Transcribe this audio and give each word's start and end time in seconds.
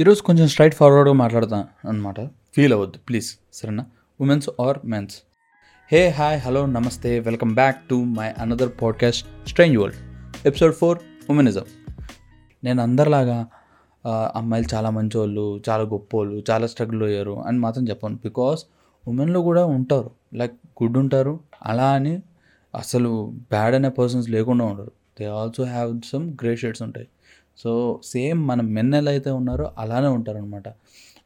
ఈరోజు 0.00 0.22
కొంచెం 0.22 0.48
స్ట్రైట్ 0.48 0.74
ఫార్వర్డ్గా 0.74 1.14
మాట్లాడతాను 1.14 1.88
అనమాట 1.88 2.20
ఫీల్ 2.26 2.72
అవ్వద్దు 2.72 2.98
ప్లీజ్ 2.98 3.38
సరేనా? 3.52 3.86
Women's 4.20 4.50
or 4.60 4.78
men's 4.84 5.16
hey 5.92 6.08
hi 6.08 6.40
hello 6.40 6.66
నమస్తే. 6.66 7.18
Welcome 7.18 7.54
back 7.54 7.76
to 7.88 7.94
my 7.94 8.32
another 8.38 8.68
podcast 8.82 9.48
strange 9.48 9.78
world 9.78 9.96
episode 10.46 10.74
four 10.74 10.98
womanism 11.30 11.64
నేను 12.64 12.82
అందరిలాగా 12.82 13.46
అమ్మాయిలు 14.08 14.74
చాలా 14.74 14.90
మంచోళ్ళు 14.90 15.62
చాలా 15.68 15.82
గొప్పోళ్ళు 15.82 16.44
చాలా 16.50 16.66
స్ట్రగుల్ 16.66 17.02
అయ్యారు 17.02 17.42
అని 17.42 17.58
మాత్రం 17.58 17.88
చెప్పాను. 17.88 18.14
బికాస్ 18.14 18.64
ఉమెన్లో 19.08 19.42
కూడా 19.42 19.64
ఉంటారు. 19.64 20.10
లైక్ 20.34 20.52
గుడ్ 20.82 20.98
ఉంటారు. 20.98 21.40
అలా 21.62 21.90
అని 21.90 22.22
అసలు 22.74 23.32
బ్యాడ్ 23.34 23.74
అనే 23.74 23.88
పర్సన్స్ 23.88 24.30
లేకుండా 24.30 24.64
ఉండరు. 24.64 24.92
They 25.20 25.26
also 25.26 25.64
have 25.64 26.00
some 26.12 26.30
grey 26.42 26.56
shades 26.56 26.82
ఉంటాయి. 26.82 27.08
సో 27.58 28.00
సేమ్ 28.04 28.48
మన 28.48 28.60
మెన్ 28.60 28.94
ఎలా 28.94 29.10
అయితే 29.10 29.30
ఉన్నారో 29.30 29.72
అలానే 29.78 30.06
ఉంటారనమాట 30.06 30.68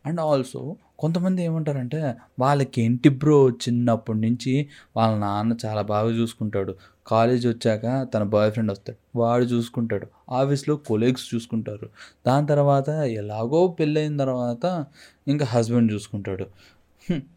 అండ్ 0.07 0.21
ఆల్సో 0.21 0.77
కొంతమంది 0.99 1.43
ఏమంటారంటే 1.43 2.15
వాళ్ళకి 2.39 2.83
ఏంటి 2.83 3.09
బ్రో 3.09 3.51
చిన్నప్పటి 3.51 4.21
నుంచి 4.21 4.69
వాళ్ళ 4.97 5.19
నాన్న 5.19 5.57
చాలా 5.67 5.83
బాగా 5.83 6.11
చూసుకుంటాడు. 6.11 6.75
కాలేజ్ 7.07 7.47
వచ్చాక 7.47 8.09
తన 8.15 8.23
బాయ్ 8.23 8.53
ఫ్రెండ్ 8.53 8.73
వస్తాడు 8.73 9.19
వాడు 9.19 9.45
చూసుకుంటాడు 9.45 10.07
ఆఫీస్లో 10.31 10.77
కొలీగ్స్ 10.77 11.35
చూసుకుంటారు. 11.35 11.89
దాని 12.27 12.47
తర్వాత 12.47 12.89
ఎలాగో 12.89 13.77
పెళ్ళైన 13.81 14.17
తర్వాత 14.17 14.87
ఇంకా 15.29 15.47
హస్బెండ్ 15.47 15.93
చూసుకుంటాడు. 15.93 16.47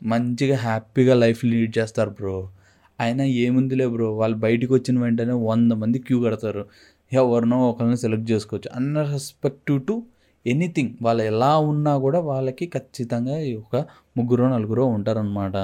మంచిగా 0.04 0.57
హ్యాపీగా 0.57 1.13
లైఫ్ 1.13 1.45
లీడ్ 1.45 1.77
చేస్తారు 1.77 2.09
బ్రో. 2.09 2.49
అయినా 2.99 3.23
ఏముందిలే 3.23 3.88
బ్రో 3.88 4.15
వాళ్ళు 4.17 4.38
బయటికి 4.38 4.73
వచ్చిన 4.73 4.99
వెంటనే 4.99 5.34
వంద 5.34 5.71
మంది 5.71 5.99
క్యూ 5.99 6.23
కడతారు. 6.23 6.65
ఎవరినో 7.11 7.70
ఒకరిని 7.70 7.97
సెలెక్ట్ 7.97 8.31
చేసుకోవచ్చు. 8.31 8.70
అన్న 8.75 9.02
రెస్పెక్టివ్ 9.02 9.88
టు 9.88 10.03
ఎనీథింగ్ 10.45 10.91
వాళ్ళు 11.02 11.23
ఎలా 11.23 11.57
ఉన్నా 11.57 11.98
కూడా 11.98 12.20
వాళ్ళకి 12.20 12.65
ఖచ్చితంగా 12.65 13.35
ఒక 13.59 13.75
ముగ్గురు 14.17 14.43
నలుగురు 14.43 14.84
ఉంటారనమాట 14.84 15.57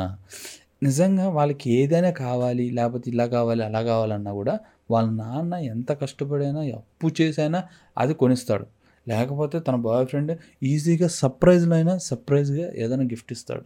నిజంగా 0.83 1.29
వాళ్ళకి 1.29 1.71
ఏదైనా 1.71 2.11
కావాలి 2.11 2.71
లేకపోతే 2.71 3.11
ఇలా 3.11 3.25
కావాలి 3.25 3.63
అలా 3.63 3.81
కావాలన్నా 3.81 4.31
కూడా 4.33 4.59
వాళ్ళ 4.91 5.09
నాన్న 5.09 5.53
ఎంత 5.53 5.91
కష్టపడైనా 5.91 6.61
అప్పు 6.75 7.11
చేసైనా 7.21 7.63
అది 7.97 8.13
కొనిస్తాడు. 8.13 8.65
లేకపోతే 9.07 9.59
తన 9.59 9.75
బాయ్ 9.75 10.05
ఫ్రెండ్ 10.05 10.37
ఈజీగా 10.63 11.07
సర్ప్రైజ్లో 11.07 11.75
అయినా 11.75 11.97
సర్ప్రైజ్గా 11.97 12.71
ఏదైనా 12.75 13.03
గిఫ్ట్ 13.03 13.31
ఇస్తాడు. 13.31 13.65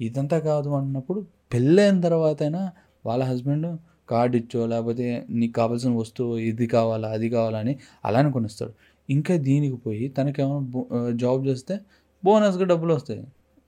ఇదంతా 0.00 0.38
కాదు 0.38 0.68
అన్నప్పుడు 0.68 1.26
పెళ్ళైన 1.52 2.00
తర్వాత 2.00 2.42
అయినా 2.42 2.72
వాళ్ళ 3.06 3.24
హస్బెండ్ 3.24 3.78
కార్డు 4.12 4.36
ఇచ్చో 4.40 4.62
లేకపోతే 4.72 5.06
నీకు 5.40 5.54
కావాల్సిన 5.60 5.92
వస్తువు 6.02 6.32
ఇది 6.50 6.66
కావాలా 6.76 7.10
అది 7.16 7.28
కావాలని 7.36 7.74
అని 8.08 8.32
కొనిస్తాడు. 8.36 8.74
ఇంకా 9.08 9.34
దీనికి 9.48 9.78
పోయి 9.84 10.04
తనకేమైనా 10.16 10.98
జాబ్ 11.22 11.40
చేస్తే 11.48 11.76
బోనస్గా 12.22 12.66
డబ్బులు 12.72 12.92
వస్తాయి. 12.98 13.22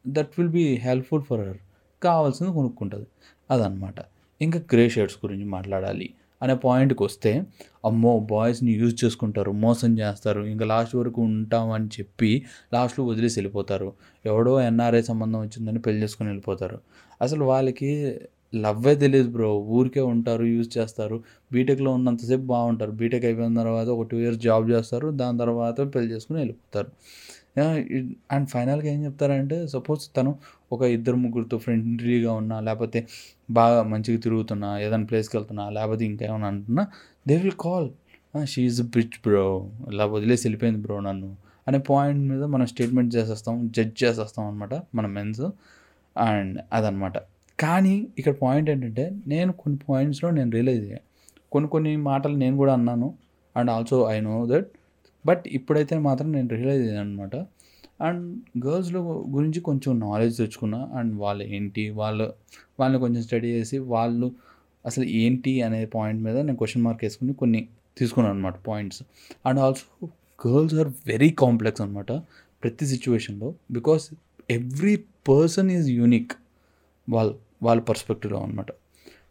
That 0.05 0.33
will 0.39 0.53
be 0.59 0.67
helpful 0.87 1.25
for 1.29 1.41
her 1.45 1.59
కావాల్సింది 2.03 2.53
కొనుక్కుంటుంది. 2.59 3.09
అదనమాట 3.51 3.99
ఇంకా 4.41 4.59
గ్రే 4.73 4.85
షేడ్స్ 4.95 5.19
గురించి 5.25 5.47
మాట్లాడాలి 5.55 6.09
అనే 6.43 6.55
పాయింట్కి 6.65 7.03
వస్తే 7.09 7.31
అమ్మో 7.89 8.13
బాయ్స్ని 8.33 8.73
యూజ్ 8.81 8.97
చేసుకుంటారు 9.03 9.51
మోసం 9.65 9.91
చేస్తారు 10.01 10.41
ఇంకా 10.53 10.65
లాస్ట్ 10.73 10.95
వరకు 11.01 11.21
ఉంటామని 11.29 11.89
చెప్పి 11.97 12.31
లాస్ట్లో 12.75 13.03
వదిలేసి 13.11 13.37
వెళ్ళిపోతారు. 13.39 13.89
ఎవడో 14.31 14.53
ఎన్ఆర్ఐ 14.69 15.03
సంబంధం 15.11 15.39
వచ్చిందని 15.45 15.81
పెళ్ళి 15.87 16.01
చేసుకొని 16.05 16.29
వెళ్ళిపోతారు. 16.33 16.79
అసలు 17.25 17.45
వాళ్ళకి 17.53 17.91
లవ్వే 18.55 18.95
తెలియదు 18.95 19.31
బ్రో. 19.31 19.59
ఊరికే 19.59 20.01
ఉంటారు 20.01 20.45
యూజ్ 20.45 20.79
చేస్తారు. 20.79 21.23
బీటెక్లో 21.53 21.93
ఉన్నంతసేపు 21.93 22.43
బాగుంటారు. 22.43 22.91
బీటెక్ 22.91 23.25
అయిపోయిన 23.25 23.55
తర్వాత 23.55 23.87
ఒక 23.89 24.07
టూ 24.07 24.19
ఇయర్స్ 24.19 24.41
జాబ్ 24.41 24.71
చేస్తారు. 24.71 25.11
దాని 25.11 25.39
తర్వాత 25.39 25.81
పెళ్ళి 25.95 26.13
చేసుకుని 26.15 26.39
వెళ్ళిపోతారు. 26.39 26.91
అండ్ 28.33 28.49
ఫైనల్గా 28.49 28.87
ఏం 28.87 29.05
చెప్తారంటే 29.05 29.67
సపోజ్ 29.67 30.17
తను 30.17 30.39
ఒక 30.73 30.83
ఇద్దరు 30.83 31.17
ముగ్గురితో 31.17 31.59
ఫ్రెండ్లీగా 31.59 32.33
ఉన్నా 32.33 32.61
లేకపోతే 32.61 33.07
బాగా 33.51 33.83
మంచిగా 33.83 34.21
తిరుగుతున్నా 34.21 34.79
ఏదైనా 34.79 35.05
ప్లేస్కి 35.05 35.37
వెళ్తున్నా 35.37 35.71
లేకపోతే 35.71 36.05
ఇంకేమైనా 36.05 36.47
అంటున్నా 36.47 36.87
they 37.29 37.37
will 37.37 37.53
call 37.61 37.91
she 38.45 38.83
bitch 38.83 39.19
bro 39.27 39.71
ఇలా 39.93 40.07
వదిలేసి 40.07 40.47
వెళ్ళిపోయింది 40.47 40.81
బ్రో 40.83 41.01
నన్ను. 41.01 41.37
అనే 41.69 41.79
పాయింట్ 41.79 42.29
మీద 42.31 42.43
మనం 42.43 42.67
స్టేట్మెంట్ 42.67 43.15
చేసేస్తాం 43.15 43.69
జడ్జ్ 43.77 44.05
చేసేస్తాం 44.05 44.47
అనమాట 44.47 44.75
మన 44.95 45.07
మెన్స్ 45.07 45.41
అండ్ 46.19 46.61
అదనమాట 46.73 47.17
కానీ 47.59 47.95
ఇక్కడ 48.19 48.35
పాయింట్ 48.35 48.71
ఏంటంటే 48.71 49.05
నేను 49.27 49.53
కొన్ని 49.53 49.79
పాయింట్స్లో 49.89 50.31
నేను 50.31 50.51
రియలైజ్ 50.51 50.85
అయ్యాను 50.85 51.05
కొన్ని 51.53 51.69
కొన్ని 51.69 51.97
మాటలు 51.97 52.37
నేను 52.37 52.57
కూడా 52.57 52.73
అన్నాను. 52.73 53.15
And 53.57 53.71
also 53.71 53.97
I 54.13 54.21
know 54.21 54.47
that 54.47 54.69
but 55.27 55.45
ఇప్పుడైతే 55.49 55.99
మాత్రం 55.99 56.33
నేను 56.33 56.49
రియలైజ్ 56.49 56.83
అయ్యాను 56.83 57.01
అనమాట 57.01 57.37
అండ్ 58.01 58.23
గర్ల్స్లో 58.67 59.01
గురించి 59.31 59.61
కొంచెం 59.61 60.01
నాలెడ్జ్ 60.01 60.39
తెచ్చుకున్నా. 60.39 60.91
అండ్ 60.95 61.13
వాళ్ళు 61.19 61.45
ఏంటి? 61.45 61.91
వాళ్ళు 61.91 62.25
వాళ్ళని 62.81 63.01
కొంచెం 63.01 63.23
స్టడీ 63.23 63.49
చేసి 63.49 63.79
వాళ్ళు 63.79 64.29
అసలు 64.87 65.05
ఏంటి 65.05 65.63
అనే 65.63 65.87
పాయింట్ 65.87 66.21
మీద 66.23 66.37
నేను 66.37 66.57
క్వశ్చన్ 66.57 66.83
మార్క్ 66.85 67.05
వేసుకుని 67.05 67.35
కొన్ని 67.35 67.61
తీసుకున్నాను 67.99 68.35
అనమాట 68.35 68.55
points 68.67 69.03
and 69.47 69.61
also 69.61 70.07
girls 70.47 70.75
are 70.75 70.89
very 71.07 71.31
complex 71.31 71.83
అనమాట 71.83 72.13
ప్రతి 72.63 72.87
సిచ్యువేషన్లో 72.87 73.55
because 73.71 74.05
every 74.51 74.97
person 75.29 75.71
is 75.71 75.91
unique 75.91 76.33
వాళ్ళ 77.09 77.33
వాళ్ళ 77.63 77.83
పర్స్పెక్టివ్లో 77.83 78.41
అనమాట 78.41 78.67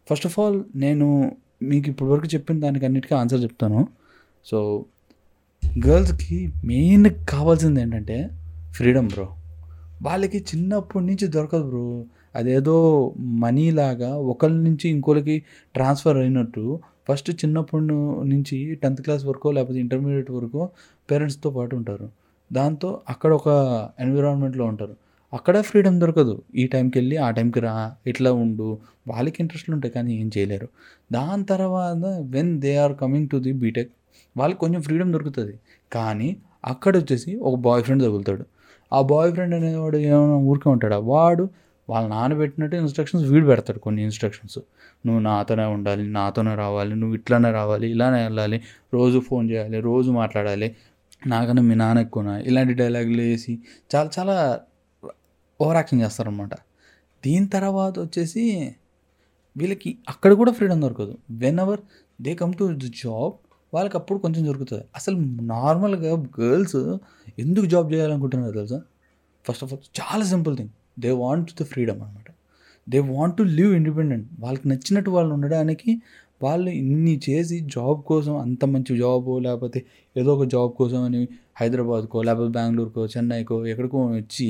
ఫస్ట్ 0.10 0.26
ఆఫ్ 0.26 0.40
ఆల్ 0.40 0.64
నేను 0.76 1.38
మీకు 1.64 1.90
ఇప్పటివరకు 1.90 2.26
చెప్పిన 2.26 2.60
దానికి 2.60 2.86
అన్నిటికీ 2.86 3.16
ఆన్సర్ 3.16 3.42
చెప్తాను. 3.42 3.88
సో 4.46 4.86
గర్ల్స్కి 5.88 6.54
మెయిన్ 6.66 7.08
కావాల్సింది 7.30 7.82
ఏంటంటే 7.82 8.30
ఫ్రీడమ్ 8.72 9.10
బ్రో 9.10 9.36
వాళ్ళకి 10.02 10.38
చిన్నప్పటి 10.38 11.06
నుంచి 11.06 11.28
దొరకదు 11.28 11.64
బ్రో 11.70 12.06
అదేదో 12.36 13.14
మనీ 13.20 13.72
లాగా 13.72 14.16
ఒకరి 14.16 14.54
నుంచి 14.54 14.90
ఇంకోరికి 14.90 15.44
ట్రాన్స్ఫర్ 15.74 16.18
అయినట్టు 16.18 16.80
ఫస్ట్ 17.10 17.32
చిన్నప్పటి 17.32 17.84
నుంచి 17.84 18.76
టెన్త్ 18.76 19.02
క్లాస్ 19.02 19.26
వరకు 19.26 19.50
లేకపోతే 19.50 19.80
ఇంటర్మీడియట్ 19.80 20.32
వరకు 20.32 20.70
పేరెంట్స్తో 21.12 21.50
పాటు 21.50 21.76
ఉంటారు. 21.76 22.10
దాంతో 22.54 23.02
అక్కడ 23.10 23.34
ఒక 23.34 23.48
ఎన్విరాన్మెంట్లో 24.00 24.66
ఉంటారు. 24.66 24.96
అక్కడ 25.34 25.62
ఫ్రీడమ్ 25.62 26.00
దొరకదు. 26.00 26.42
ఈ 26.56 26.68
టైంకి 26.68 27.00
వెళ్ళి 27.00 27.18
ఆ 27.18 27.32
టైంకి 27.32 27.60
రా 27.60 27.74
ఇట్లా 28.08 28.34
ఉండు. 28.34 28.78
వాళ్ళకి 29.08 29.38
ఇంట్రెస్ట్లు 29.40 29.76
ఉంటాయి 29.76 29.94
కానీ 29.94 30.14
ఏం 30.22 30.32
చేయలేరు. 30.38 30.68
దాని 31.12 31.44
తర్వాత 31.46 32.04
when 32.36 32.52
they 32.62 32.76
are 32.78 32.96
coming 33.02 33.30
to 33.30 33.38
the 33.38 33.52
BTech 33.54 33.92
వాళ్ళకి 34.38 34.60
కొంచెం 34.60 34.82
ఫ్రీడమ్ 34.82 35.14
దొరుకుతుంది. 35.14 35.56
కానీ 35.92 36.30
అక్కడ 36.66 36.98
వచ్చేసి 36.98 37.36
ఒక 37.36 37.56
బాయ్ 37.60 37.84
ఫ్రెండ్ 37.84 38.04
తగులుతాడు. 38.04 38.46
ఆ 38.92 39.02
బాయ్ 39.02 39.32
ఫ్రెండ్ 39.34 39.56
అనేవాడు 39.56 39.98
ఏమైనా 39.98 40.36
ఊరికే 40.52 40.70
ఉంటాడా? 40.70 40.98
వాడు 40.98 41.44
వాళ్ళ 41.90 42.06
నాన్న 42.08 42.34
పెట్టినట్టు 42.38 42.76
ఇన్స్ట్రక్షన్స్ 42.76 43.26
వీడు 43.30 43.46
పెడతాడు 43.46 43.80
కొన్ని 43.80 44.04
ఇన్స్ట్రక్షన్స్ 44.04 44.60
నువ్వు 45.06 45.22
నాతోనే 45.22 45.66
ఉండాలి 45.66 46.04
నాతోనే 46.10 46.56
రావాలి 46.56 46.96
నువ్వు 46.96 47.16
ఇట్లానే 47.16 47.52
రావాలి 47.52 47.88
ఇలానే 47.92 48.24
వెళ్ళాలి 48.24 48.58
రోజు 48.94 49.20
ఫోన్ 49.20 49.50
చేయాలి 49.52 49.80
రోజు 49.80 50.12
మాట్లాడాలి. 50.12 50.76
నాకన్నా 51.28 51.62
మీ 51.62 51.76
నాన్న 51.76 52.00
ఎక్కువ 52.00 52.42
ఇలాంటి 52.46 52.74
డైలాగులు 52.74 53.22
వేసి 53.22 53.54
చాలా 53.96 54.10
చాలా 54.20 54.36
ఓవర్ 55.64 55.78
యాక్షన్ 55.78 56.02
చేస్తారనమాట 56.02 56.54
దీని 57.24 57.48
తర్వాత 57.48 57.96
వచ్చేసి 58.00 58.44
వీళ్ళకి 59.56 59.90
అక్కడ 60.10 60.32
కూడా 60.34 60.52
ఫ్రీడమ్ 60.52 60.82
దొరకదు. 60.82 61.14
Whenever 61.60 61.82
they 62.22 62.32
come 62.36 62.54
to 62.54 62.66
the 62.84 62.90
job 63.04 63.36
వాళ్ళకి 63.74 63.96
అప్పుడు 63.98 64.18
కొంచెం 64.20 64.42
దొరుకుతుంది. 64.48 64.84
అసలు 64.96 65.16
నార్మల్గా 65.54 66.12
గర్ల్స్ 66.40 66.80
ఎందుకు 67.40 67.66
జాబ్ 67.66 67.88
చేయాలనుకుంటున్నారు 67.94 68.54
తెలుసా? 68.54 68.80
ఫస్ట్ 69.46 69.64
ఆఫ్ 69.64 69.72
ఆల్ 69.74 69.84
చాలా 70.02 70.26
simple 70.26 70.56
thing. 70.58 70.74
They 71.00 71.12
want 71.24 71.52
the 71.62 71.64
freedom 71.64 72.02
అనమాట 72.02 72.28
they 72.88 73.00
want 73.00 73.36
to 73.38 73.44
live 73.58 73.72
independent 73.74 74.28
వాళ్ళకి 74.40 74.66
నచ్చినట్టు 74.68 75.10
వాళ్ళు 75.10 75.32
ఉండడానికి 75.34 75.92
వాళ్ళు 76.44 76.72
ఇన్ని 76.82 77.20
చేసి 77.30 77.58
జాబ్ 77.76 78.00
కోసం 78.04 78.34
అంత 78.38 78.66
మంచి 78.66 78.94
జాబ్ 78.98 79.28
లేకపోతే 79.44 79.80
ఏదో 80.16 80.30
ఒక 80.34 80.46
జాబ్ 80.46 80.72
కోసం 80.74 81.02
అని 81.04 81.22
హైదరాబాద్కో 81.58 82.22
లేకపోతే 82.22 82.52
బెంగళూరుకో 82.52 83.04
చెన్నైకో 83.06 83.58
ఎక్కడికో 83.66 84.00
వచ్చి 84.08 84.48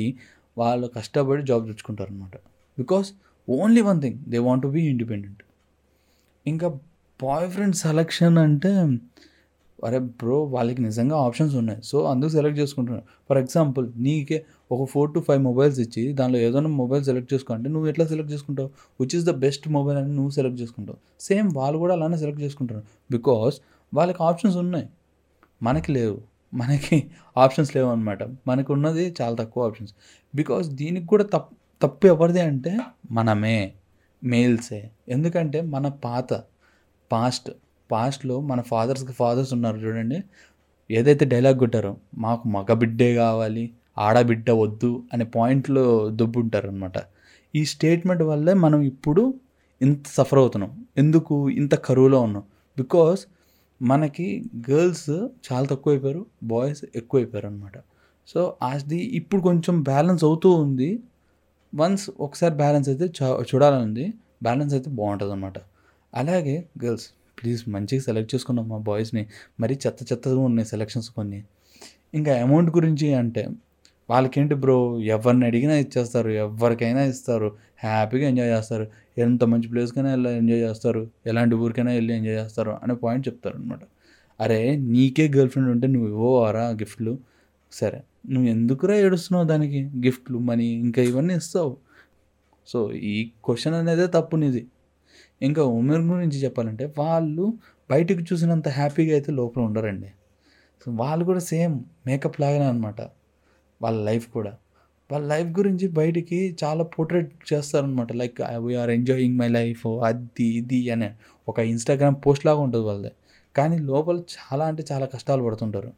వాళ్ళు 0.57 0.87
కష్టపడి 0.87 1.43
జాబ్ 1.43 1.65
తెచ్చుకుంటారు 1.65 2.11
అనమాట 2.11 2.35
because 2.79 3.13
only 3.49 3.81
one 3.81 4.01
thing 4.01 4.19
they 4.27 4.37
want 4.37 4.63
to 4.63 4.67
be 4.67 4.81
independent 4.81 5.43
ఇంకా 6.47 6.67
బాయ్ 7.23 7.49
ఫ్రెండ్ 7.49 7.75
సెలక్షన్ 7.75 8.37
అంటే 8.37 8.87
అరే 9.85 9.99
బ్రో 9.99 10.43
వాళ్ళకి 10.43 10.81
నిజంగా 10.81 11.17
ఆప్షన్స్ 11.17 11.55
ఉన్నాయి. 11.55 11.81
సో 11.83 12.03
అందుకు 12.03 12.31
సెలెక్ట్ 12.31 12.59
చేసుకుంటున్నారు. 12.59 13.05
ఫర్ 13.29 13.37
ఎగ్జాంపుల్ 13.37 13.91
నీకే 13.95 14.45
ఒక 14.71 14.89
ఫోర్ 14.89 15.13
టు 15.13 15.19
ఫైవ్ 15.19 15.41
మొబైల్స్ 15.43 15.79
ఇచ్చి 15.79 16.13
దానిలో 16.13 16.39
ఏదైనా 16.39 16.67
మొబైల్ 16.67 17.03
సెలెక్ట్ 17.03 17.33
చేసుకో 17.33 17.53
అంటే 17.53 17.69
నువ్వు 17.69 17.89
ఎట్లా 17.89 18.07
సెలెక్ట్ 18.07 18.33
చేసుకుంటావు? 18.33 18.69
Which 19.01 19.15
is 19.15 19.25
the 19.25 19.29
best 19.29 19.69
mobile 19.69 19.97
అని 19.97 20.15
నువ్వు 20.15 20.29
సెలెక్ట్ 20.29 20.61
చేసుకుంటావు. 20.61 20.97
సేమ్ 21.19 21.51
వాళ్ళు 21.53 21.79
కూడా 21.79 21.93
అలానే 21.93 22.17
సెలెక్ట్ 22.17 22.41
చేసుకుంటారు. 22.41 22.83
బికాస్ 23.11 23.61
వాళ్ళకి 23.93 24.23
ఆప్షన్స్ 24.23 24.57
ఉన్నాయి. 24.57 24.89
మనకి 25.63 25.91
లేవు. 25.91 26.32
మనకి 26.53 27.11
ఆప్షన్స్ 27.37 27.75
లేవు 27.75 27.89
అనమాట 27.89 28.23
మనకు 28.23 28.73
ఉన్నది 28.73 29.15
చాలా 29.21 29.35
తక్కువ 29.35 29.65
ఆప్షన్స్ 29.65 29.93
బికాస్ 30.35 30.67
దీనికి 30.67 31.05
కూడా 31.05 31.23
తప్పు 31.23 31.55
తప్పు 31.81 32.07
ఎవరిది 32.07 32.41
అంటే 32.41 32.79
మనమే 33.11 33.73
మేల్సే 34.23 34.89
ఎందుకంటే 35.09 35.61
మన 35.61 35.87
పాత 35.89 36.33
పాస్ట్ 37.11 37.51
పాస్ట్లో 37.91 38.41
మన 38.41 38.61
ఫాదర్స్కి 38.61 39.11
ఫాదర్స్ 39.11 39.53
ఉన్నారు 39.53 39.77
చూడండి. 39.77 40.23
ఏదైతే 40.91 41.25
డైలాగ్ 41.25 41.59
కొట్టారో 41.59 41.97
మాకు 42.17 42.47
మగ 42.47 42.73
బిడ్డే 42.73 43.15
కావాలి 43.15 43.73
ఆడబిడ్డ 43.97 44.51
వద్దు 44.51 45.03
అనే 45.13 45.25
పాయింట్లో 45.25 46.09
దొబ్బుంటారు 46.09 46.67
అనమాట 46.67 46.93
ఈ 47.55 47.65
స్టేట్మెంట్ 47.65 48.23
వల్లే 48.23 48.53
మనం 48.53 48.81
ఇప్పుడు 48.81 49.33
ఇంత 49.81 50.07
సఫర్ 50.07 50.39
అవుతున్నాం. 50.39 50.85
ఎందుకు? 50.97 51.49
ఇంత 51.49 51.75
కరువులో 51.75 52.21
ఉన్నాం. 52.21 52.43
బికాస్ 52.77 53.25
మనకి 53.83 54.43
గర్ల్స్ 54.71 55.09
చాలా 55.53 55.65
తక్కువ 55.65 55.93
అయిపోయారు 55.93 56.25
బాయ్స్ 56.43 56.85
ఎక్కువ 56.95 57.19
అయిపోయారు 57.19 57.47
అనమాట 57.47 57.71
సో 58.27 58.55
అది 58.63 58.97
ఇప్పుడు 58.97 59.41
కొంచెం 59.41 59.81
బ్యాలెన్స్ 59.81 60.23
అవుతూ 60.23 60.51
ఉంది. 60.51 60.99
వన్స్ 61.75 62.09
ఒకసారి 62.19 62.55
బ్యాలెన్స్ 62.55 62.89
అయితే 62.89 63.05
చూ- 63.05 63.41
చూడాలని 63.41 63.83
ఉంది 63.83 64.13
బ్యాలెన్స్ 64.43 64.75
అయితే 64.75 64.89
బాగుంటుంది 64.89 65.31
అనమాట 65.31 65.53
అలాగే 66.15 66.65
గర్ల్స్ 66.85 67.09
ప్లీజ్ 67.43 67.69
మంచిగా 67.69 68.01
సెలెక్ట్ 68.01 68.35
చేసుకున్నాం 68.35 68.69
మా 68.69 68.77
బాయ్స్ని. 68.77 69.27
మరీ 69.59 69.75
చెత్త 69.75 70.11
చెత్తగా 70.11 70.39
ఉన్నాయి 70.39 70.69
సెలెక్షన్స్ 70.69 71.09
కొన్ని. 71.09 71.43
ఇంకా 72.13 72.41
అమౌంట్ 72.41 72.75
గురించి 72.75 73.13
అంటే 73.13 73.47
వాళ్ళకేంటి 74.09 74.55
బ్రో? 74.55 74.99
ఎవరిని 74.99 75.45
అడిగినా 75.45 75.73
ఇచ్చేస్తారు 75.73 76.29
ఎవరికైనా 76.29 77.03
ఇస్తారు. 77.03 77.57
హ్యాపీగా 77.83 78.29
ఎంజాయ్ 78.29 78.49
చేస్తారు. 78.49 78.87
ఎంత 79.17 79.43
మంచి 79.43 79.67
ప్లేస్కైనా 79.67 80.09
వెళ్ళి 80.09 80.37
ఎంజాయ్ 80.37 80.59
చేస్తారు? 80.59 81.11
ఎలాంటి 81.25 81.55
ఊరికైనా 81.55 81.91
వెళ్ళి 81.91 82.13
ఎంజాయ్ 82.13 82.35
చేస్తారు 82.35 82.71
అనే 82.83 82.93
పాయింట్ 82.93 83.27
చెప్తారు 83.27 83.55
అనమాట 83.57 83.79
అరే 84.41 84.75
నీకే 84.75 85.27
గర్ల్ 85.27 85.49
ఫ్రెండ్ 85.49 85.71
ఉంటే 85.71 85.87
నువ్వు 85.87 86.09
ఇవ్వవారా 86.09 86.69
గిఫ్ట్లు? 86.69 87.19
సరే 87.71 88.03
నువ్వు 88.29 88.49
ఎందుకురా 88.49 88.95
ఏడుస్తున్నావు 88.95 89.47
దానికి? 89.47 89.83
గిఫ్ట్లు 89.83 90.37
మనీ 90.37 90.65
ఇంకా 90.65 91.01
ఇవన్నీ 91.01 91.33
ఇస్తావు. 91.33 91.77
సో 92.67 92.91
ఈ 92.91 93.31
క్వశ్చన్ 93.45 93.73
అనేదే 93.73 94.07
తప్పు 94.07 94.35
నీది. 94.35 94.67
ఇంకా 95.41 95.63
ఉమెన్ 95.63 96.11
గురించి 96.11 96.37
చెప్పాలంటే 96.43 96.93
వాళ్ళు 96.97 97.53
బయటకు 97.91 98.19
చూసినంత 98.19 98.67
హ్యాపీగా 98.67 99.13
అయితే 99.13 99.31
లోపల 99.31 99.61
ఉండరండి. 99.61 100.07
సో 100.85 100.91
వాళ్ళు 100.91 101.25
కూడా 101.25 101.39
సేమ్ 101.39 101.83
మేకప్ 102.05 102.41
లాగానే 102.41 102.65
అనమాట 102.65 103.01
వాళ్ళ 103.81 104.05
లైఫ్ 104.05 104.27
కూడా. 104.27 104.53
వాళ్ళ 105.11 105.25
లైఫ్ 105.27 105.49
గురించి 105.57 105.87
బయటికి 105.99 106.39
చాలా 106.63 106.83
పోర్ట్రేట్ 106.93 107.31
చేస్తారనమాట 107.51 108.11
like 108.21 108.39
we're 108.65 108.89
enjoying 108.89 109.35
my 109.39 109.47
life 109.47 109.85
అది 110.07 110.45
ఇది 110.59 110.79
అనే 110.89 111.09
ఒక 111.47 111.59
ఇన్స్టాగ్రామ్ 111.73 112.15
పోస్ట్ 112.25 112.45
లాగా 112.45 112.61
ఉంటుంది 112.65 112.85
వాళ్ళది. 112.85 113.11
కానీ 113.55 113.77
లోపల 113.91 114.17
చాలా 114.35 114.63
అంటే 114.65 114.83
చాలా 114.91 115.05
కష్టాలు 115.05 115.43
పడుతుంటారు. 115.43 115.91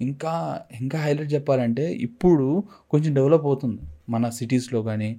ఇంకా 0.00 0.32
ఇంకా 0.80 0.98
హైలైట్ 1.04 1.32
చెప్పాలంటే 1.34 1.84
ఇప్పుడు 2.06 2.46
కొంచెం 2.90 3.14
డెవలప్ 3.14 3.46
అవుతుంది. 3.46 3.80
మన 4.08 4.28
సిటీస్లో 4.38 4.82
కానీ 4.82 5.10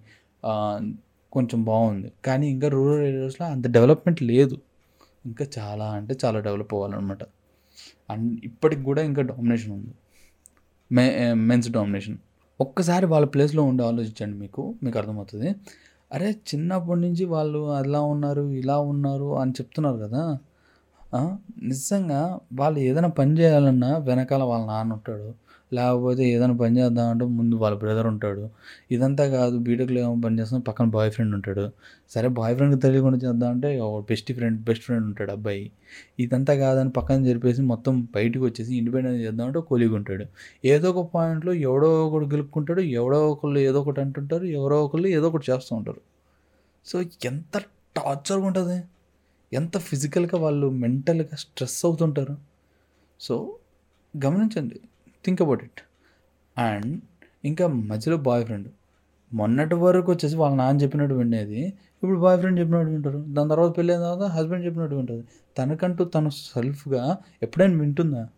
కొంచెం 1.31 1.59
బాగుంది. 1.63 2.09
కానీ 2.25 2.45
ఇంకా 2.49 2.67
రూరల్ 2.67 3.03
ఏరియాస్లో 3.07 3.45
అంత 3.47 3.67
డెవలప్మెంట్ 3.67 4.21
లేదు. 4.23 4.57
ఇంకా 5.25 5.45
చాలా 5.57 5.85
అంటే 5.97 6.13
చాలా 6.25 6.39
డెవలప్ 6.39 6.73
అవ్వాలన్నమాట. 6.73 7.23
అండ్ 8.09 8.29
ఇప్పటికి 8.44 8.83
కూడా 8.83 9.01
ఇంకా 9.09 9.21
డామినేషన్ 9.21 9.71
ఉంది. 9.71 9.94
మె 10.91 11.05
మెన్స్ 11.33 11.69
డామినేషన్. 11.71 12.17
ఒక్కసారి 12.63 13.05
వాళ్ళ 13.13 13.25
ప్లేస్లో 13.27 13.63
ఉండి 13.63 13.83
ఆలోచించండి 13.83 14.35
మీకు 14.43 14.63
మీకు 14.83 14.97
అర్థమవుతుంది. 15.01 15.49
అరే 16.15 16.29
చిన్నప్పటి 16.49 17.01
నుంచి 17.01 17.23
వాళ్ళు 17.35 17.59
అలా 17.79 18.01
ఉన్నారు 18.13 18.43
ఇలా 18.61 18.77
ఉన్నారు 18.93 19.29
అని 19.41 19.53
చెప్తున్నారు 19.59 19.99
కదా. 20.05 20.23
నిజంగా 21.71 22.21
వాళ్ళు 22.53 22.77
ఏదైనా 22.79 23.09
పని 23.19 23.31
చేయాలన్నా 23.39 23.91
వెనకాల 24.09 24.43
వాళ్ళ 24.51 24.63
నాన్న 24.65 24.97
ఉంటాడు. 24.97 25.29
లేకపోతే 25.73 26.29
ఏదైనా 26.29 26.53
పని 26.53 26.79
చేద్దామంటే 26.79 27.25
ముందు 27.25 27.56
వాళ్ళ 27.56 27.77
బ్రదర్ 27.77 28.07
ఉంటాడు. 28.07 28.50
ఇదంతా 28.91 29.27
కాదు 29.27 29.57
బీటెక్లో 29.57 30.00
ఏమో 30.01 30.15
పని 30.25 30.39
చేస్తున్నా 30.39 30.63
పక్కన 30.68 30.85
బాయ్ 30.85 31.12
ఫ్రెండ్ 31.12 31.33
ఉంటాడు. 31.35 31.69
సరే 32.12 32.27
బాయ్ 32.27 32.56
ఫ్రెండ్కి 32.56 32.81
తెలియకుండా 32.81 33.18
చేద్దామంటే 33.18 33.79
బెస్ట్ 33.83 34.33
ఫ్రెండ్ 34.33 34.62
బెస్ట్ 34.62 34.83
ఫ్రెండ్ 34.83 35.06
ఉంటాడు 35.06 35.31
అబ్బాయి. 35.31 35.71
ఇదంతా 36.19 36.56
కాదని 36.56 36.89
పక్కన 36.89 37.23
జరిపేసి 37.23 37.62
మొత్తం 37.62 38.07
బయటకు 38.15 38.45
వచ్చేసి 38.45 38.75
ఇండిపెండెంట్ 38.75 39.21
చేద్దామంటే 39.21 39.59
కొలిగి 39.59 39.94
ఉంటాడు. 39.94 40.25
ఏదో 40.65 40.91
ఒక 40.91 41.12
పాయింట్లో 41.15 41.53
ఎవడో 41.53 42.07
ఒకడు 42.07 42.25
గెలుపుకుంటాడు 42.25 42.81
ఎవడో 42.81 43.31
ఒకళ్ళు 43.31 43.59
ఏదో 43.59 43.81
ఒకటి 43.81 44.01
అంటుంటారు 44.01 44.45
ఎవరో 44.45 44.85
ఒకళ్ళు 44.85 45.07
ఏదో 45.07 45.27
ఒకటి 45.27 45.51
చేస్తూ 45.51 45.75
ఉంటారు. 45.75 46.01
సో 46.85 47.01
ఎంత 47.01 47.57
టార్చర్గా 47.97 48.45
ఉంటుంది. 48.45 48.83
ఎంత 49.53 49.77
ఫిజికల్గా 49.77 50.38
వాళ్ళు 50.39 50.69
మెంటల్గా 50.69 51.35
స్ట్రెస్ 51.35 51.85
అవుతుంటారు. 51.85 52.38
సో 53.19 53.56
గమనించండి. 54.25 54.79
థింక్ 55.25 55.41
అబౌట్ 55.41 55.63
ఇట్ 55.63 55.81
అండ్ 56.57 57.01
ఇంకా 57.45 57.68
మధ్యలో 57.68 58.18
బాయ్ 58.18 58.45
ఫ్రెండ్ 58.45 58.68
మొన్నటి 59.33 59.75
వరకు 59.75 60.12
వచ్చేసి 60.12 60.35
వాళ్ళ 60.35 60.56
నాన్న 60.56 60.81
చెప్పినట్టు 60.81 61.15
వినేది. 61.15 61.59
ఇప్పుడు 62.03 62.19
బాయ్ 62.19 62.39
ఫ్రెండ్ 62.39 62.59
చెప్పినట్టు 62.59 62.91
వింటారు. 62.91 63.25
దాని 63.27 63.50
తర్వాత 63.50 63.77
పెళ్ళిన 63.77 63.97
తర్వాత 63.97 64.31
హస్బెండ్ 64.31 64.65
చెప్పినట్టు 64.65 64.95
వింటుంది 64.95 65.23
తనకంటూ 65.57 66.03
తను 66.06 66.29
సెల్ఫ్గా 66.29 67.18
ఎప్పుడైనా 67.44 67.79
వింటుందా? 67.79 68.29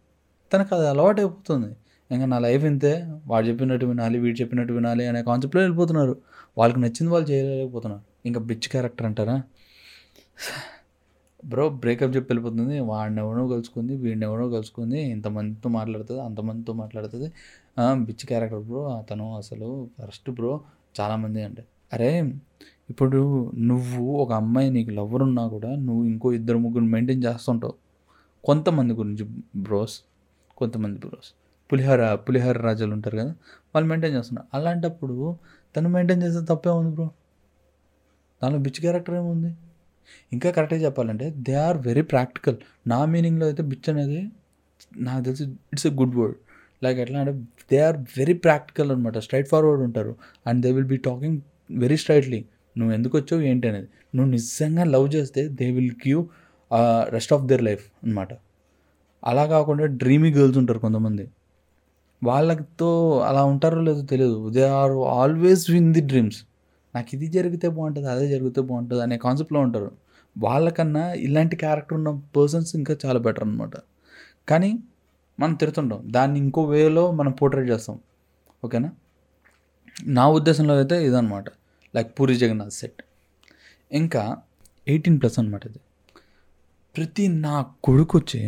తనకు 0.53 0.75
అది 0.75 0.87
అలవాటు 0.87 1.21
అయిపోతుంది 1.21 1.75
ఇంకా 2.11 2.25
నా 2.25 2.39
లైఫ్ 2.39 2.65
ఇంతే. 2.65 2.93
వాడు 3.25 3.45
చెప్పినట్టు 3.47 3.85
వినాలి 3.85 4.19
వీడు 4.19 4.41
చెప్పినట్టు 4.41 4.73
వినాలి 4.73 5.05
అనే 5.05 5.23
కాన్సెప్ట్లో 5.23 5.61
వెళ్ళిపోతున్నారు. 5.61 6.17
వాళ్ళకి 6.57 6.79
నచ్చింది 6.79 7.09
వాళ్ళు 7.11 7.29
చేయలేకపోతున్నారు. 7.29 8.03
ఇంకా 8.25 8.39
బిచ్ 8.39 8.67
క్యారెక్టర్ 8.69 9.05
అంటారా? 9.05 9.43
బ్రో 11.45 11.69
బ్రేకప్ 11.69 12.15
చెప్పి 12.15 12.33
వెళ్ళిపోతుంది. 12.33 12.79
వాడిని 12.79 13.21
ఎవడో 13.21 13.47
కలుసుకుంది 13.47 13.95
వీడిని 13.95 14.25
ఎవడో 14.25 14.49
కలుసుకుంది 14.49 15.01
ఇంతమందితో 15.01 15.69
మాట్లాడుతుంది 15.69 16.21
అంతమందితో 16.21 16.73
మాట్లాడుతుంది. 16.73 17.31
ఆ, 17.79 17.93
బిచ్ 17.93 18.25
క్యారెక్టర్ 18.25 18.63
బ్రో 18.63 18.97
అతను 18.97 19.37
అసలు 19.37 19.89
ఫస్ట్ 20.07 20.29
బ్రో 20.29 20.61
చాలామంది 21.01 21.43
అంటే 21.43 21.65
అరే 21.93 22.33
ఇప్పుడు 22.89 23.51
నువ్వు 23.55 24.05
ఒక 24.05 24.31
అమ్మాయి 24.31 24.69
నీకు 24.69 24.89
లవ్వర్ 24.89 25.23
ఉన్నా 25.23 25.47
కూడా 25.47 25.75
నువ్వు 25.75 26.03
ఇంకో 26.03 26.31
ఇద్దరు 26.31 26.57
ముగ్గురు 26.57 26.83
మెయింటైన్ 26.83 27.23
చేస్తుంటావు. 27.23 27.73
కొంతమంది 28.43 28.93
గురించి 28.93 29.25
బ్రోస్ 29.55 29.99
కొంతమంది 30.57 30.99
బ్రోస్ 30.99 31.33
పులిహోర 31.73 32.15
పులిహోర 32.15 32.57
రాజాలు 32.57 32.93
ఉంటారు 32.93 33.17
కదా 33.17 33.35
వాళ్ళు 33.75 33.89
మెయింటైన్ 33.89 34.15
చేస్తున్నారు. 34.15 34.57
అలాంటప్పుడు 34.57 35.37
తను 35.77 35.89
మెయింటైన్ 35.89 36.23
చేస్తే 36.23 36.45
తప్పే 36.45 36.69
ఉంది 36.69 36.95
బ్రో. 36.95 37.09
దానిలో 38.43 38.59
బిచ్ 38.59 38.79
క్యారెక్టర్ 38.79 39.15
ఏముంది? 39.15 39.55
ఇంకా 40.35 40.49
కరెక్ట్గా 40.55 40.79
చెప్పాలంటే 40.85 41.27
దే 41.47 41.55
ఆర్ 41.67 41.79
వెరీ 41.89 42.03
ప్రాక్టికల్ 42.13 42.57
నా 42.93 42.99
మీనింగ్లో 43.13 43.45
అయితే 43.49 43.63
బిచ్ 43.71 43.87
అనేది 43.93 44.21
నాకు 45.07 45.21
తెలిసి 45.27 45.43
it's 45.73 45.87
a 45.91 45.93
good 46.01 46.15
word 46.19 46.37
like 46.83 46.97
ఎట్లా 47.03 47.17
అంటే 47.23 47.33
దే 47.71 47.77
ఆర్ 47.87 47.97
వెరీ 48.19 48.35
ప్రాక్టికల్ 48.45 48.89
అనమాట 48.93 49.17
స్ట్రైట్ 49.25 49.49
ఫార్వర్డ్ 49.53 49.83
ఉంటారు. 49.87 50.13
And 50.47 50.59
they 50.65 50.71
will 50.77 50.89
be 50.93 50.99
talking 51.09 51.37
very 51.83 51.97
straightly 52.03 52.41
నువ్వు 52.75 52.91
ఎందుకు 52.97 53.15
వచ్చావు 53.19 53.41
ఏంటి 53.51 53.65
అనేది. 53.71 53.87
నువ్వు 54.15 54.29
నిజంగా 54.37 54.83
లవ్ 54.95 55.07
చేస్తే 55.15 55.41
they 55.59 55.67
will 55.77 55.93
give 56.07 56.21
rest 57.15 57.33
of 57.35 57.43
their 57.51 57.63
life 57.69 57.85
అనమాట 58.03 58.33
అలా 59.23 59.43
కాకుండా 59.55 59.85
డ్రీమీ 60.01 60.29
గర్ల్స్ 60.37 60.57
ఉంటారు 60.61 60.79
కొంతమంది. 60.85 61.25
వాళ్ళతో 62.21 62.89
అలా 63.27 63.41
ఉంటారో 63.51 63.81
లేదో 63.87 64.03
తెలియదు. 64.11 64.37
They 64.55 64.63
are 64.79 64.95
always 65.21 65.63
win 65.73 65.89
the 65.97 66.03
dreams 66.11 66.39
నాకు 66.95 67.09
ఇది 67.13 67.27
జరిగితే 67.27 67.67
బాగుంటుంది 67.67 68.07
అదే 68.07 68.25
జరిగితే 68.27 68.61
బాగుంటుంది 68.61 69.01
అనే 69.01 69.17
కాన్సెప్ట్లో 69.17 69.59
ఉంటారు. 69.59 69.91
వాళ్ళకన్నా 70.35 71.03
ఇలాంటి 71.27 71.55
క్యారెక్టర్ 71.55 71.95
ఉన్న 71.97 72.09
పర్సన్స్ 72.35 72.71
ఇంకా 72.75 72.93
చాలా 73.05 73.19
బెటర్ 73.19 73.43
అనమాట 73.43 73.75
కానీ 74.49 74.71
మనం 75.39 75.53
తిడుతుంటాం. 75.53 76.01
దాన్ని 76.05 76.37
ఇంకో 76.39 76.63
వేలో 76.65 77.11
మనం 77.11 77.31
పోర్ట్రేట్ 77.31 77.69
చేస్తాం. 77.69 77.95
ఓకేనా 78.65 78.89
నా? 80.07 80.25
ఉద్దేశంలో 80.29 80.73
అయితే 80.77 80.97
ఇదనమాట 81.05 81.45
లైక్ 81.95 82.19
పూరి 82.19 82.35
జగన్నాథ్ 82.35 82.73
సెట్ 82.73 83.01
ఇంకా 83.91 84.21
ఎయిటీన్ 84.87 85.17
ప్లస్ 85.21 85.39
అనమాట 85.39 85.63
ఇది. 85.67 85.79
ప్రతి 86.95 87.27
నా 87.27 87.55
కొడుకు 87.83 88.13
వచ్చి 88.17 88.41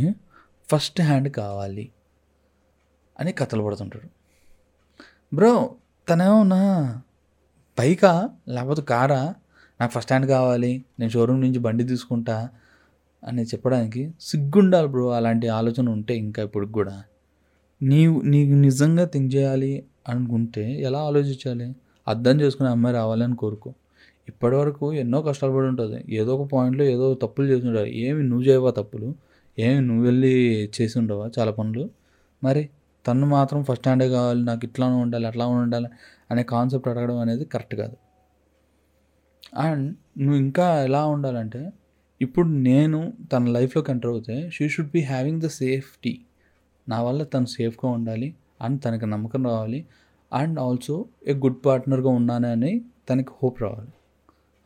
ఫస్ట్ 0.70 1.02
హ్యాండ్ 1.02 1.30
కావాలి 1.30 1.86
అని 3.20 3.32
కథలు 3.32 3.64
పడుతుంటాడు 3.64 4.10
బ్రో 5.36 5.52
తనేమన్నా 6.08 6.62
పైకా 7.79 8.29
లేకపోతే 8.50 8.82
కారా 8.82 9.36
నాకు 9.82 9.91
ఫస్ట్ 9.91 10.12
హ్యాండ్ 10.12 10.27
కావాలి 10.29 10.86
నేను 11.00 11.12
షోరూమ్ 11.12 11.41
నుంచి 11.41 11.60
బండి 11.60 11.84
తీసుకుంటా 11.84 12.50
అని 13.24 13.44
చెప్పడానికి 13.44 14.12
సిగ్గుండాలి 14.22 14.88
బ్రో 14.88 15.10
అలాంటి 15.10 15.48
ఆలోచన 15.48 15.89
ఉంటే 15.89 16.17
ఇంకా 16.17 16.44
ఇప్పుడు 16.44 16.67
కూడా. 16.67 17.03
నీవు 17.82 18.22
నీకు 18.22 18.53
నిజంగా 18.53 19.05
థింక్ 19.05 19.36
చేయాలి 19.36 19.84
అనుకుంటే 20.10 20.82
ఎలా 20.82 21.00
ఆలోచించాలి? 21.00 21.75
అర్థం 22.08 22.41
చేసుకునే 22.41 22.70
అమ్మాయి 22.70 22.96
రావాలని 22.96 23.36
కోరుకో. 23.36 23.74
ఇప్పటివరకు 24.29 24.94
ఎన్నో 24.94 25.22
కష్టాలు 25.22 25.51
పడి 25.51 25.67
ఉంటుంది. 25.67 26.15
ఏదో 26.15 26.36
ఒక 26.36 26.50
పాయింట్లో 26.53 26.86
ఏదో 26.86 27.13
తప్పులు 27.13 27.48
చేసి 27.48 27.67
ఉంటారు. 27.67 27.88
ఏమి 27.88 28.24
నువ్వు 28.24 28.46
చేయవా 28.46 28.72
తప్పులు? 28.72 29.15
ఏమి 29.60 29.82
నువ్వు 29.82 30.05
వెళ్ళి 30.05 30.34
చేసి 30.82 31.00
ఉండవా 31.00 31.32
చాలా 31.39 31.51
పనులు? 31.51 31.89
మరి 32.44 32.70
తను 33.08 33.26
మాత్రం 33.26 33.64
ఫస్ట్ 33.64 33.82
స్టాండర్డ్ 33.82 34.14
కావాలి 34.14 34.44
నాకు 34.44 34.66
ఇట్లానే 34.66 34.96
ఉండాలి 34.96 35.28
అట్లా 35.28 35.48
ఉండాలి 35.48 35.90
అనే 36.32 36.44
కాన్సెప్ట్ 36.44 36.88
అడగడం 36.88 37.18
అనేది 37.18 37.46
కరెక్ట్ 37.46 37.76
కాదు. 37.76 37.98
అండ్ 39.58 39.96
నువ్వు 40.20 40.36
ఇంకా 40.36 40.84
ఎలా 40.84 41.06
ఉండాలంటే 41.06 41.74
ఇప్పుడు 42.22 42.48
నేను 42.48 43.14
తన 43.34 43.46
లైఫ్లోకి 43.48 43.92
ఎంటర్ 43.92 44.12
అవుతే 44.12 44.50
she 44.54 44.70
should 44.70 44.92
be 44.92 45.02
having 45.02 45.42
the 45.42 45.48
safety 45.48 46.22
నా 46.90 47.02
వల్ల 47.02 47.24
తను 47.24 47.46
సేఫ్గా 47.46 47.90
ఉండాలి 47.90 48.36
అండ్ 48.62 48.84
తనకి 48.84 49.06
నమ్మకం 49.06 49.46
రావాలి 49.46 49.86
అండ్ 50.34 50.60
ఆల్సో 50.60 51.06
ఏ 51.28 51.34
గుడ్ 51.34 51.66
పార్ట్నర్గా 51.66 52.10
ఉన్నానని 52.10 52.82
తనకి 53.10 53.30
హోప్ 53.44 53.62
రావాలి. 53.62 53.94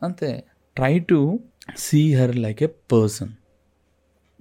అంతే. 0.03 0.43
Try 0.75 0.99
to 0.99 1.39
see 1.77 2.13
her 2.13 2.35
like 2.35 2.63
a 2.63 2.67
person 2.91 3.29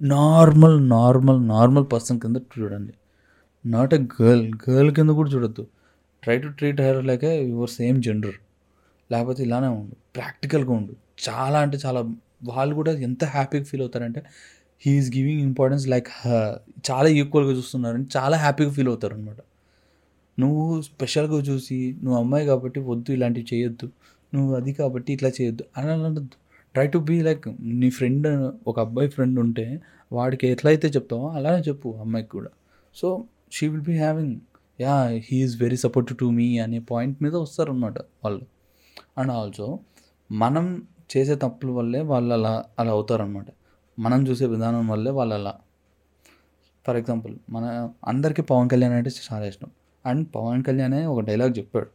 normal 0.01 0.89
normal 0.89 1.47
normal 1.47 1.85
person 1.93 2.19
కింద 2.19 2.35
చూడండి. 2.59 2.93
నాట్ 3.65 3.93
ఎ 3.93 3.97
గర్ల్ 3.97 4.53
గర్ల్ 4.69 4.91
కింద 4.91 5.09
కూడా 5.09 5.31
చూడొద్దు. 5.31 5.67
Try 6.23 6.37
to 6.39 6.47
treat 6.47 6.81
her 6.81 7.05
like 7.05 7.23
your 7.23 7.69
same 7.69 8.03
gender 8.03 8.33
లేకపోతే 9.11 9.43
ఇలానే 9.43 9.67
ఉండు. 9.67 9.95
ప్రాక్టికల్గా 10.15 10.71
ఉండు. 10.71 10.95
చాలా 11.29 11.59
అంటే 11.59 11.77
చాలా 11.85 12.01
వాళ్ళు 12.43 12.75
కూడా 12.75 12.91
ఎంత 12.91 13.23
హ్యాపీగా 13.23 13.63
ఫీల్ 13.63 13.81
అవుతారంటే 13.81 14.23
హీఈస్ 14.85 15.17
గివింగ్ 15.17 15.41
ఇంపార్టెన్స్ 15.41 15.87
లైక్ 15.87 16.07
చాలా 16.91 17.07
ఈక్వల్గా 17.07 17.51
చూస్తున్నారని 17.51 18.05
చాలా 18.17 18.37
హ్యాపీగా 18.37 18.71
ఫీల్ 18.71 18.87
అవుతారు 18.87 19.13
అనమాట 19.13 19.35
నువ్వు 20.39 20.81
స్పెషల్గా 20.81 21.37
చూసి 21.37 21.97
నువ్వు 22.03 22.19
అమ్మాయి 22.19 22.45
కాబట్టి 22.45 22.79
వద్దు 22.79 23.11
ఇలాంటివి 23.11 23.55
చేయొద్దు. 23.55 23.89
నువ్వు 24.35 24.55
అది 24.55 24.73
కాబట్టి 24.73 25.13
ఇట్లా 25.13 25.31
చేయొద్దు. 25.41 25.63
అని 25.77 25.91
అనొద్దు. 25.91 26.21
ట్రై 26.73 26.87
టు 26.87 26.97
బీ 26.97 27.21
లైక్ 27.21 27.47
నీ 27.61 27.89
ఫ్రెండ్ 27.89 28.51
ఒక 28.67 28.79
అబ్బాయి 28.79 29.09
ఫ్రెండ్ 29.09 29.39
ఉంటే 29.39 29.81
వాడికి 30.11 30.47
ఎట్లయితే 30.47 30.87
చెప్తావో 30.87 31.27
అలానే 31.29 31.61
చెప్పు 31.61 31.89
అమ్మాయికి 31.89 32.29
కూడా. 32.31 32.47
So 32.95 33.23
she 33.51 33.67
will 33.67 33.81
be 33.81 33.97
having 33.97 34.35
yeah 34.81 35.07
he's 35.07 35.61
very 35.61 35.77
supportive 35.77 36.17
to 36.17 36.25
me 36.25 36.57
అనే 36.57 36.79
పాయింట్ 36.79 37.23
మీద 37.23 37.35
వస్తారనమాట 37.35 37.99
వాళ్ళు. 37.99 38.45
అండ్ 39.17 39.31
ఆల్సో 39.31 39.79
మనం 40.31 40.87
చేసే 41.17 41.35
తప్పుల 41.35 41.69
వల్లే 41.69 42.01
వాళ్ళు 42.01 42.33
అలా 42.33 42.65
అలా 42.79 42.91
అవుతారనమాట 42.91 43.45
మనం 43.99 44.27
చూసే 44.27 44.45
విధానం 44.45 44.87
వల్లే 44.87 45.11
వాళ్ళు 45.11 45.35
అలా. 45.35 45.53
ఫర్ 46.87 46.97
ఎగ్జాంపుల్ 46.97 47.35
మన 47.49 47.89
అందరికీ 48.07 48.41
పవన్ 48.41 48.69
కళ్యాణ్ 48.69 48.93
అంటే 48.93 49.09
చాలా 49.33 49.45
ఇష్టం. 49.45 49.71
అండ్ 50.05 50.27
పవన్ 50.35 50.63
కళ్యాణే 50.63 51.05
ఒక 51.05 51.19
డైలాగ్ 51.19 51.57
చెప్పాడు. 51.57 51.89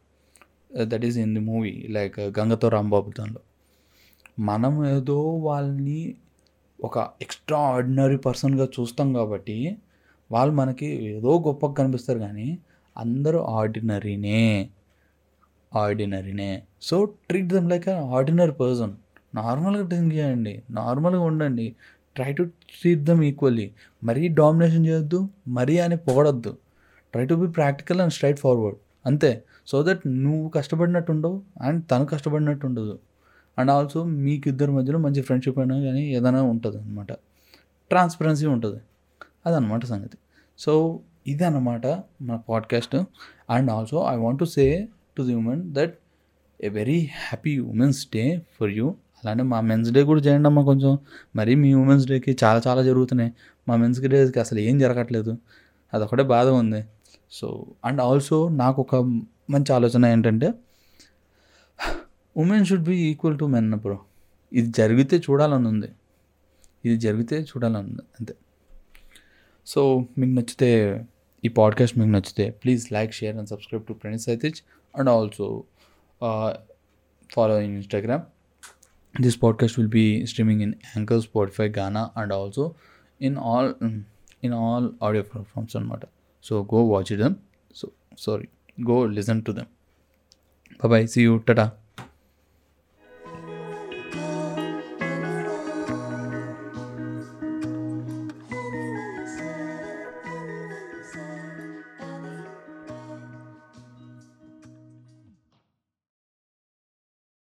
That 0.84 1.04
is 1.04 1.18
in 1.18 1.34
the 1.34 1.40
movie 1.40 1.86
like 1.90 2.20
గంగతో 2.20 2.68
Rambabu 2.68 3.12
దానిలో. 3.18 3.40
మనం 4.38 4.86
ఏదో 4.86 5.20
వాళ్ళని 5.22 6.14
ఒక 6.84 7.08
ఎక్స్ట్రా 7.22 7.58
ఆర్డినరీ 7.58 8.16
పర్సన్గా 8.16 8.68
చూస్తాం 8.80 9.12
కాబట్టి 9.12 9.76
వాళ్ళు 10.32 10.54
మనకి 10.54 10.86
ఏదో 10.86 11.42
గొప్పగా 11.46 11.72
కనిపిస్తారు 11.72 12.18
కానీ 12.18 12.58
అందరూ 12.98 13.38
ఆర్డినరీనే. 13.38 14.70
ఆర్డినరీనే. 15.74 16.62
So 16.82 17.04
treat 17.04 17.46
them 17.46 17.70
like 17.70 17.88
ordinary 17.88 18.52
person. 18.52 18.92
నార్మల్గా 19.34 19.88
థింక్ 19.88 20.14
చేయండి. 20.14 20.62
నార్మల్గా 20.70 21.20
ఉండండి. 21.20 21.76
Try 22.16 22.32
to 22.32 22.42
treat 22.42 23.04
them 23.04 23.24
equally. 23.24 23.72
మరీ 24.04 24.28
డామినేషన్ 24.28 24.86
చేయొద్దు 24.86 25.28
మరీ 25.48 25.78
అని 25.78 25.96
పొగడొద్దు. 25.96 26.56
Try 27.12 27.26
to 27.26 27.34
be 27.34 27.48
practical 27.48 28.00
and 28.00 28.12
straightforward. 28.38 28.78
అంతే. 29.06 29.44
సో 29.66 29.82
దట్ 29.82 30.00
నువ్వు 30.06 30.48
కష్టపడినట్టు 30.48 31.12
ఉండవు 31.12 31.42
అండ్ 31.62 31.84
తను 31.90 32.04
కష్టపడినట్టు 32.06 32.66
ఉండదు. 32.66 32.98
అండ్ 33.58 33.70
ఆల్సో 33.70 34.04
మీకు 34.04 34.48
ఇద్దరి 34.48 34.70
మధ్యలో 34.70 34.98
మంచి 34.98 35.20
ఫ్రెండ్షిప్ 35.22 35.58
అయినా 35.58 35.80
కానీ 35.80 36.14
ఏదైనా 36.14 36.42
ఉంటుంది 36.42 36.78
అనమాట 36.78 37.12
ట్రాన్స్పరెన్సీ 37.88 38.46
ఉంటుంది. 38.46 38.80
అదనమాట 39.46 39.84
సంగతి. 39.84 40.18
సో 40.58 41.00
ఇది 41.26 41.44
అనమాట 41.44 41.86
మన 42.22 42.36
podcast 42.48 42.96
and 43.50 43.70
also 43.70 44.06
I 44.08 44.16
want 44.16 44.40
to 44.40 44.44
say 44.44 44.88
to 45.16 45.22
the 45.22 45.34
women 45.34 45.74
that 45.74 45.98
a 46.64 46.68
very 46.68 47.00
happy 47.00 47.58
women's 47.58 48.06
day 48.14 48.42
for 48.60 48.70
you 48.70 48.88
అలానే 48.90 49.42
మా 49.42 49.60
మెన్స్ 49.60 49.92
డే 49.92 50.02
కూడా 50.02 50.20
చేయండి 50.20 50.48
అమ్మా 50.48 50.62
కొంచెం. 50.62 50.98
మరి 51.36 51.54
మీ 51.54 51.74
ఉమెన్స్ 51.74 52.06
డేకి 52.06 52.36
చాలా 52.44 52.62
చాలా 52.66 52.82
జరుగుతున్నాయి. 52.82 53.32
మా 53.68 53.76
మెన్స్ 53.76 54.00
డేకి 54.00 54.40
అసలు 54.40 54.58
ఏం 54.58 54.78
జరగట్లేదు. 54.78 55.38
అదొకటే 55.94 56.22
బాధ 56.22 56.48
ఉంది. 56.48 56.84
సో 57.30 57.66
అండ్ 57.84 58.00
ఆల్సో 58.00 58.48
నాకు 58.48 58.82
ఒక 58.82 58.96
మంచి 59.50 59.72
ఆలోచన 59.72 60.06
ఏంటంటే 60.06 60.54
women 62.36 62.64
should 62.64 62.82
be 62.82 62.96
equal 62.96 63.38
to 63.38 63.44
men 63.44 63.74
bro 63.74 63.98
ఇది 64.52 64.66
జరిగితే 64.66 65.18
చూడాలని 65.18 65.68
ఉంది. 65.68 65.88
ఇది 66.84 66.96
జరిగితే 66.96 67.40
చూడాలని 67.40 67.88
ఉంది. 67.88 68.02
అంతే. 68.20 68.34
సో 69.67 69.81
మీకు 70.17 70.31
నచ్చితే 70.31 71.03
ఈ 71.45 71.47
పాడ్కాస్ట్ 71.47 71.97
మీకు 71.97 72.09
నచ్చితే 72.09 72.49
please 72.49 72.91
like 72.93 73.13
share 73.13 73.37
and 73.37 73.49
subscribe 73.49 73.85
to 73.85 73.93
Praneeth 73.93 74.21
Saitej 74.21 74.61
and 74.97 75.09
also 75.09 75.63
follow 77.31 77.61
in 77.61 77.75
Instagram 77.75 78.25
this 79.15 79.35
podcast 79.35 79.73
will 79.77 79.89
be 79.89 80.25
streaming 80.25 80.59
in 80.61 80.71
anchor 80.97 81.17
spotify 81.19 81.65
ghana 81.77 82.11
and 82.15 82.31
also 82.31 82.75
in 83.21 83.37
all 83.51 83.67
in 84.43 84.51
all 84.53 84.83
audio 85.01 85.23
platforms 85.23 85.73
on 85.75 85.83
matter 85.87 86.09
so 86.43 86.63
go 86.63 86.81
watch 86.93 87.11
them 87.23 87.35
so 87.71 87.87
sorry 88.17 88.49
go 88.89 88.97
listen 89.17 89.39
to 89.47 89.53
them 89.57 89.67
bye 90.79 90.91
bye 90.93 91.05
see 91.05 91.25
you 91.27 91.35
tata 91.39 91.65